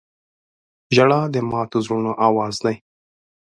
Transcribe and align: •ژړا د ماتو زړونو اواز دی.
•ژړا 0.95 1.21
د 1.33 1.35
ماتو 1.49 1.77
زړونو 1.85 2.11
اواز 2.27 2.55
دی. 2.65 2.75